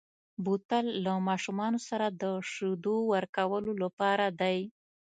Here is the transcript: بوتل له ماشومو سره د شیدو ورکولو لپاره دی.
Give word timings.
بوتل 0.43 0.85
له 1.05 1.13
ماشومو 1.27 1.79
سره 1.89 2.05
د 2.21 2.23
شیدو 2.51 2.95
ورکولو 3.13 3.71
لپاره 3.83 4.25
دی. 4.41 4.59